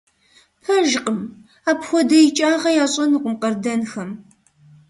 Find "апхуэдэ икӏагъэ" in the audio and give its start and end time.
1.69-2.71